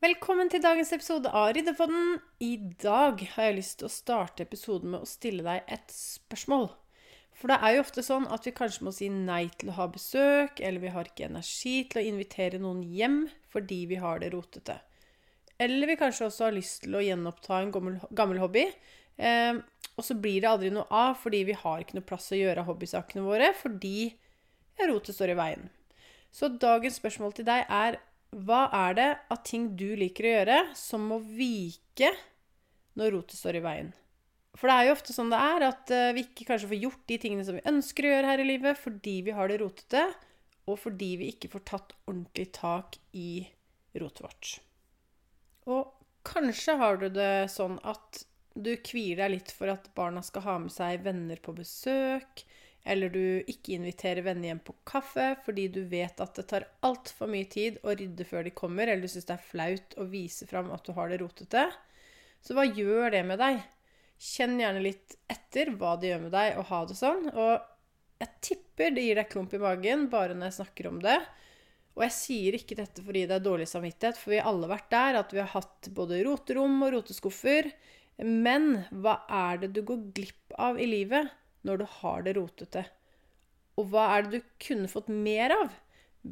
[0.00, 2.14] Velkommen til dagens episode av Ryddepodden.
[2.40, 6.70] I dag har jeg lyst til å starte episoden med å stille deg et spørsmål.
[7.36, 9.90] For det er jo ofte sånn at vi kanskje må si nei til å ha
[9.92, 13.20] besøk, eller vi har ikke energi til å invitere noen hjem
[13.52, 14.78] fordi vi har det rotete.
[15.60, 18.70] Eller vi kanskje også har lyst til å gjenoppta en gammel, gammel hobby.
[19.20, 19.60] Eh,
[20.00, 22.64] og så blir det aldri noe av fordi vi har ikke noe plass å gjøre
[22.64, 24.14] hobbysakene våre fordi
[24.80, 25.68] rotet står i veien.
[26.32, 30.58] Så dagens spørsmål til deg er hva er det av ting du liker å gjøre,
[30.78, 32.12] som må vike
[32.98, 33.92] når rotet står i veien?
[34.58, 37.04] For det er jo ofte sånn det er, at eh, vi ikke kanskje får gjort
[37.10, 40.02] de tingene som vi ønsker å gjøre her i livet, fordi vi har det rotete,
[40.70, 43.30] og fordi vi ikke får tatt ordentlig tak i
[43.98, 44.50] rotet vårt.
[45.70, 45.94] Og
[46.26, 48.24] kanskje har du det sånn at
[48.54, 52.44] du kvier deg litt for at barna skal ha med seg venner på besøk,
[52.84, 57.28] eller du ikke inviterer venner hjem på kaffe fordi du vet at det tar altfor
[57.30, 60.48] mye tid å rydde før de kommer, eller du syns det er flaut å vise
[60.48, 61.66] fram at du har det rotete.
[62.40, 63.60] Så hva gjør det med deg?
[64.20, 67.28] Kjenn gjerne litt etter hva det gjør med deg å ha det sånn.
[67.32, 67.52] Og
[68.20, 71.18] jeg tipper det gir deg klump i magen bare når jeg snakker om det.
[71.98, 74.88] Og jeg sier ikke dette fordi det er dårlig samvittighet, for vi har alle vært
[74.92, 77.68] der at vi har hatt både roterom og roteskuffer.
[78.24, 81.28] Men hva er det du går glipp av i livet
[81.66, 82.84] når du har det rotete?
[83.78, 85.72] Og hva er det du kunne fått mer av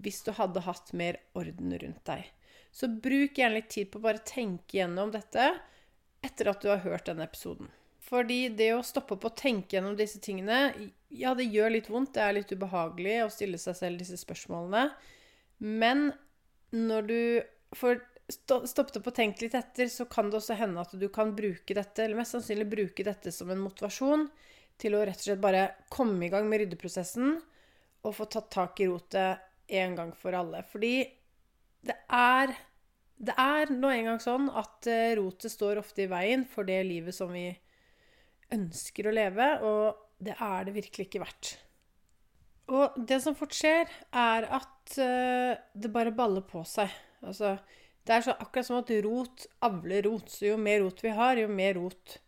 [0.04, 2.26] hvis du hadde hatt mer orden rundt deg?
[2.72, 5.50] Så bruk gjerne litt tid på å bare tenke gjennom dette
[6.24, 7.70] etter at du har hørt denne episoden.
[8.08, 10.72] Fordi det å stoppe opp og tenke gjennom disse tingene,
[11.12, 12.14] ja, det gjør litt vondt.
[12.16, 14.86] Det er litt ubehagelig å stille seg selv disse spørsmålene.
[15.60, 16.10] Men
[16.72, 17.20] når du
[17.76, 21.34] får stoppet opp og tenkt litt etter, så kan det også hende at du kan
[21.36, 24.26] bruke dette, eller mest sannsynlig bruke dette som en motivasjon
[24.78, 27.36] til å rett og slett bare komme i gang med ryddeprosessen
[28.06, 29.44] og få tatt tak i rotet
[29.78, 30.62] en gang for alle.
[30.70, 30.94] Fordi
[31.88, 32.54] det er
[33.18, 37.16] det er nå engang sånn at eh, rotet står ofte i veien for det livet
[37.16, 37.48] som vi
[38.54, 41.50] ønsker å leve, og det er det virkelig ikke verdt.
[42.68, 46.92] Og det som fort skjer, er at uh, det bare baller på seg.
[47.24, 47.54] Altså,
[48.04, 50.28] det er så akkurat som at rot avler rot.
[50.32, 52.18] Så jo mer rot vi har, jo mer rot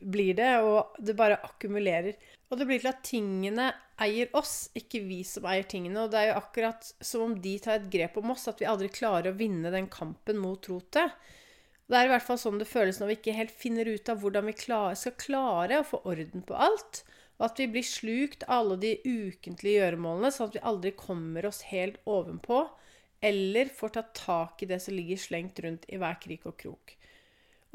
[0.00, 2.16] blir det, og det bare akkumulerer.
[2.48, 3.68] Og det blir til at tingene
[4.00, 6.04] eier oss, ikke vi som eier tingene.
[6.04, 8.68] Og det er jo akkurat som om de tar et grep om oss, at vi
[8.70, 11.12] aldri klarer å vinne den kampen mot rotet.
[11.88, 14.20] Det er i hvert fall sånn det føles når vi ikke helt finner ut av
[14.20, 17.02] hvordan vi skal klare å få orden på alt.
[17.38, 21.46] Og at vi blir slukt av alle de ukentlige gjøremålene, sånn at vi aldri kommer
[21.48, 22.64] oss helt ovenpå.
[23.24, 26.97] Eller får tatt tak i det som ligger slengt rundt i hver krik og krok.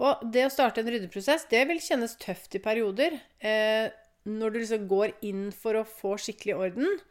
[0.02, 3.20] Og det å starte en ryddeprosess, det vil kjennes tøft i perioder.
[3.40, 3.92] Eh,
[4.26, 7.02] når du liksom går inn for å få skikkelig orden,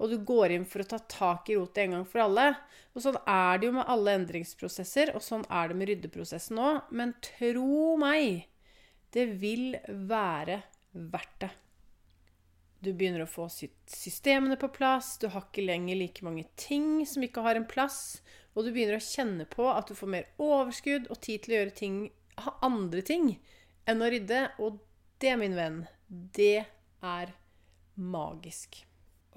[0.00, 2.46] og du går inn for å ta tak i rotet en gang for alle.
[2.94, 6.92] Og sånn er det jo med alle endringsprosesser, og sånn er det med ryddeprosessen òg.
[6.96, 8.46] Men tro meg,
[9.12, 9.74] det vil
[10.08, 10.62] være
[10.92, 11.50] verdt det.
[12.80, 17.26] Du begynner å få systemene på plass, du har ikke lenger like mange ting som
[17.26, 18.22] ikke har en plass,
[18.54, 21.58] og du begynner å kjenne på at du får mer overskudd og tid til å
[21.58, 21.98] gjøre ting
[22.46, 23.32] ha andre ting
[23.88, 24.44] enn å rydde.
[24.60, 24.78] Og
[25.20, 26.64] det, min venn, det
[27.04, 27.34] er
[27.94, 28.82] magisk.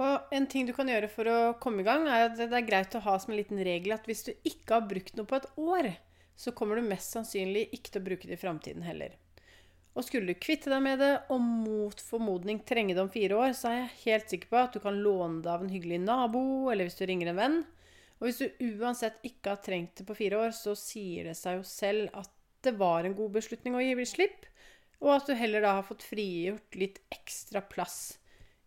[0.01, 2.65] Og en ting du kan gjøre for å komme i gang, er at det er
[2.65, 5.37] greit å ha som en liten regel at hvis du ikke har brukt noe på
[5.37, 5.91] et år,
[6.35, 9.13] så kommer du mest sannsynlig ikke til å bruke det i framtiden heller.
[9.93, 13.51] Og skulle du kvitte deg med det, og mot formodning trenge det om fire år,
[13.53, 16.41] så er jeg helt sikker på at du kan låne det av en hyggelig nabo,
[16.73, 17.59] eller hvis du ringer en venn.
[18.17, 21.59] Og hvis du uansett ikke har trengt det på fire år, så sier det seg
[21.59, 22.31] jo selv at
[22.65, 24.47] det var en god beslutning å gi slipp,
[25.03, 28.17] og at du heller da har fått frigjort litt ekstra plass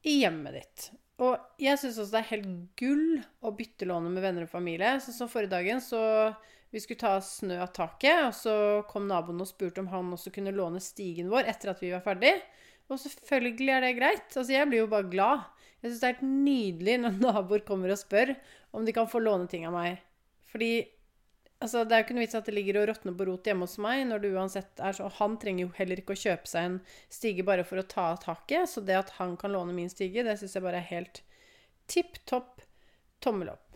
[0.07, 0.89] i hjemmet ditt.
[1.25, 4.99] Og jeg syns også det er helt gull å bytte lånet med venner og familie.
[5.01, 6.01] Så som forrige dagen, så
[6.75, 8.57] vi skulle ta snø av taket, og så
[8.91, 12.05] kom naboen og spurte om han også kunne låne stigen vår etter at vi var
[12.05, 12.35] ferdig.
[12.93, 14.29] Og selvfølgelig er det greit.
[14.29, 15.47] Altså, jeg blir jo bare glad.
[15.81, 18.35] Jeg syns det er helt nydelig når naboer kommer og spør
[18.77, 20.03] om de kan få låne ting av meg.
[20.53, 20.71] Fordi
[21.65, 23.69] altså, det er jo ikke noe vits at det ligger og råtner på rot hjemme
[23.69, 26.71] hos meg når det uansett er så Han trenger jo heller ikke å kjøpe seg
[26.71, 26.81] en
[27.13, 28.71] stige bare for å ta av taket.
[28.71, 31.23] Så det at han kan låne min stige, det syns jeg bare er helt
[31.91, 32.65] tipp topp
[33.23, 33.67] tommel opp.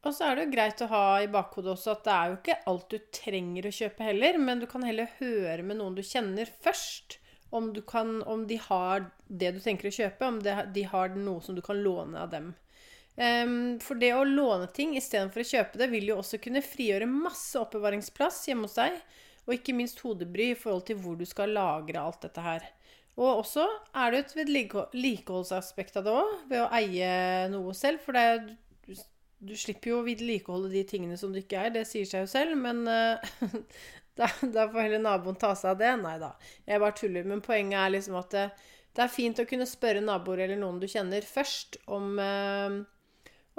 [0.00, 2.36] Og så er det jo greit å ha i bakhodet også at det er jo
[2.38, 6.00] ikke alt du trenger å kjøpe heller, men du kan heller høre med noen du
[6.06, 7.18] kjenner først,
[7.50, 11.56] om, kan, om de har det du tenker å kjøpe, om de har noe som
[11.56, 12.52] du kan låne av dem.
[13.20, 17.08] Um, for det å låne ting istedenfor å kjøpe det, vil jo også kunne frigjøre
[17.10, 18.96] masse oppbevaringsplass hjemme hos deg,
[19.44, 22.64] og ikke minst hodebry i forhold til hvor du skal lagre alt dette her.
[23.20, 23.66] Og også
[24.00, 27.10] er det et vedlikeholdsaspekt av det òg, ved å eie
[27.52, 28.00] noe selv.
[28.06, 28.54] For det
[28.86, 28.94] du,
[29.50, 32.30] du slipper jo å vedlikeholde de tingene som du ikke er, det sier seg jo
[32.30, 33.20] selv, men uh,
[34.18, 35.90] da, da, får heller naboen ta seg av det.
[36.00, 36.32] Nei da,
[36.64, 37.28] jeg bare tuller.
[37.28, 38.46] Men poenget er liksom at det,
[38.94, 42.80] det, er fint å kunne spørre naboer eller noen du kjenner, først om, uh,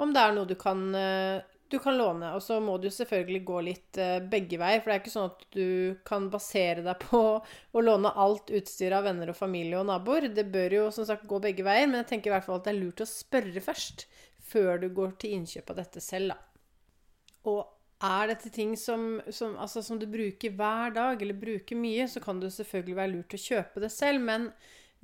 [0.04, 1.40] om det er noe du kan, uh,
[1.72, 2.32] du kan låne.
[2.36, 4.00] Og så må du selvfølgelig gå litt
[4.32, 5.68] begge veier, for det er ikke sånn at du
[6.08, 10.28] kan basere deg på å låne alt utstyr av venner og familie og naboer.
[10.34, 12.68] Det bør jo som sagt gå begge veier, men jeg tenker i hvert fall at
[12.68, 14.06] det er lurt å spørre først
[14.52, 16.42] før du går til innkjøp av dette selv, da.
[17.48, 17.62] Og
[18.02, 22.22] er dette ting som, som, altså, som, du bruker hver dag, eller bruker mye, så
[22.22, 24.24] kan det selvfølgelig være lurt å kjøpe det selv.
[24.26, 24.48] Men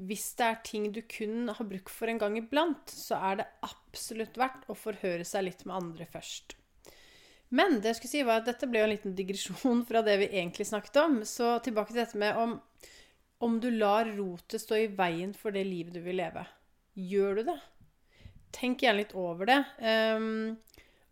[0.08, 3.48] hvis det er ting du kun har bruk for en gang iblant, så er det
[3.62, 3.87] absolutt
[4.38, 6.56] verdt å forhøre seg litt med andre først.
[7.48, 10.32] Men det jeg skulle si var at dette ble en liten digresjon fra det vi
[10.34, 11.18] egentlig snakket om.
[11.24, 12.58] Så tilbake til dette med om,
[13.44, 16.44] om du lar rotet stå i veien for det livet du vil leve.
[16.98, 17.60] Gjør du det?
[18.54, 19.60] tenk gjerne litt over det.
[19.82, 20.56] Um,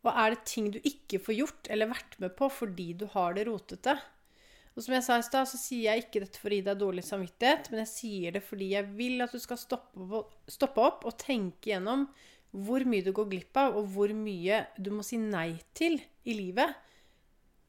[0.07, 3.35] og er det ting du ikke får gjort eller vært med på fordi du har
[3.37, 3.97] det rotete?
[4.77, 6.81] Og som jeg sa i stad, så sier jeg ikke dette for å gi deg
[6.81, 11.17] dårlig samvittighet, men jeg sier det fordi jeg vil at du skal stoppe opp og
[11.23, 12.05] tenke gjennom
[12.65, 16.37] hvor mye du går glipp av, og hvor mye du må si nei til i
[16.37, 16.73] livet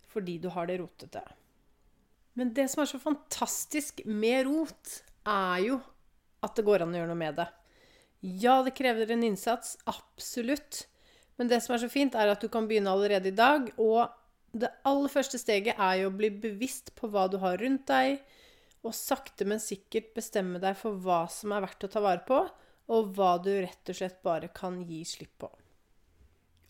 [0.08, 1.22] fordi du har det rotete.
[2.38, 5.80] Men det som er så fantastisk med rot, er jo
[6.46, 7.48] at det går an å gjøre noe med det.
[8.42, 9.76] Ja, det krever en innsats.
[9.90, 10.86] Absolutt.
[11.38, 13.70] Men det som er så fint, er at du kan begynne allerede i dag.
[13.82, 14.08] Og
[14.58, 18.22] det aller første steget er jo å bli bevisst på hva du har rundt deg,
[18.86, 22.44] og sakte, men sikkert bestemme deg for hva som er verdt å ta vare på,
[22.88, 25.50] og hva du rett og slett bare kan gi slipp på.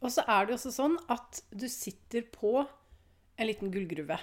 [0.01, 4.17] Og så er det jo også sånn at du sitter på en liten gullgruve.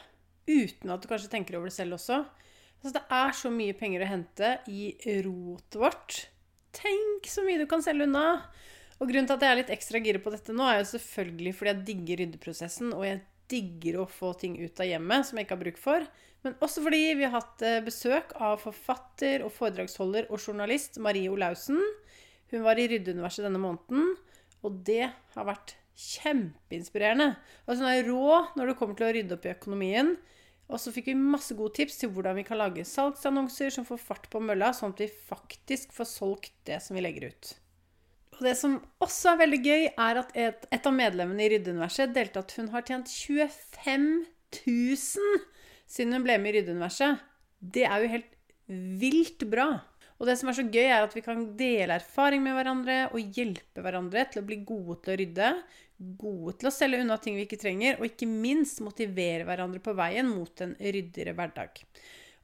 [0.47, 2.21] Uten at du kanskje tenker over det selv også.
[2.83, 4.93] Altså, det er så mye penger å hente i
[5.25, 6.19] rotet vårt.
[6.75, 8.27] Tenk så mye du kan selge unna!
[9.01, 11.53] Og grunnen til at jeg er litt ekstra gira på dette nå, er jo selvfølgelig
[11.59, 13.23] fordi jeg digger ryddeprosessen, og jeg
[13.55, 16.07] digger å få ting ut av hjemmet som jeg ikke har bruk for.
[16.45, 21.31] Men også fordi vi har hatt eh, besøk av forfatter og foredragsholder og journalist Marie
[21.33, 21.81] Olaussen.
[22.53, 24.13] Hun var i Ryddeuniverset denne måneden,
[24.65, 27.33] og det har vært kjempeinspirerende.
[27.65, 30.15] Altså hun er rå når det kommer til å rydde opp i økonomien.
[30.73, 34.01] Og så fikk vi masse gode tips til hvordan vi kan lage salgsannonser som får
[34.01, 37.53] fart på mølla, sånn at vi faktisk får solgt det som vi legger ut.
[38.35, 42.15] Og det som også er veldig gøy, er at et, et av medlemmene i Ryddeuniverset
[42.15, 44.07] delte at hun har tjent 25
[44.67, 45.43] 000
[45.95, 47.23] siden hun ble med i Ryddeuniverset.
[47.59, 48.31] Det er jo helt
[49.01, 49.69] vilt bra.
[50.19, 53.35] Og det som er så gøy, er at vi kan dele erfaring med hverandre og
[53.35, 55.49] hjelpe hverandre til å bli gode til å rydde,
[56.21, 59.95] gode til å selge unna ting vi ikke trenger, og ikke minst motivere hverandre på
[59.99, 61.83] veien mot en ryddigere hverdag.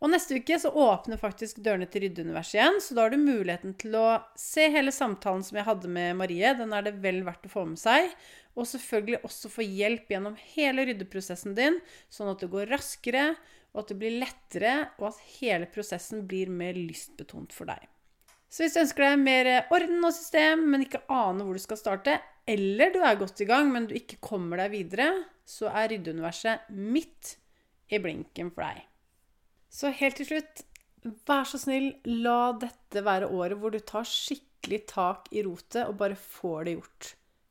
[0.00, 3.74] Og neste uke så åpner faktisk dørene til Ryddeuniverset igjen, så da har du muligheten
[3.80, 4.06] til å
[4.38, 6.54] se hele samtalen som jeg hadde med Marie.
[6.56, 8.08] Den er det vel verdt å få med seg.
[8.56, 11.76] Og selvfølgelig også få hjelp gjennom hele ryddeprosessen din,
[12.08, 13.26] sånn at det går raskere,
[13.74, 17.84] og at det blir lettere, og at hele prosessen blir mer lystbetont for deg.
[18.50, 21.78] Så hvis du ønsker deg mer orden og system, men ikke aner hvor du skal
[21.78, 22.16] starte,
[22.48, 25.12] eller du er godt i gang, men du ikke kommer deg videre,
[25.46, 27.36] så er ryddeuniverset midt
[27.92, 28.89] i blinken for deg.
[29.70, 30.62] Så helt til slutt,
[31.28, 35.96] vær så snill, la dette være året hvor du tar skikkelig tak i rotet og
[36.00, 37.10] bare får det gjort.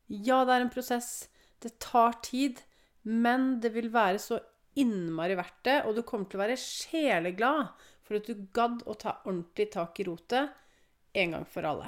[0.09, 1.29] Ja, det er en prosess.
[1.63, 2.59] Det tar tid.
[3.03, 4.41] Men det vil være så
[4.79, 7.71] innmari verdt det, og du kommer til å være sjeleglad
[8.05, 10.51] for at du gadd å ta ordentlig tak i rotet
[11.19, 11.87] en gang for alle.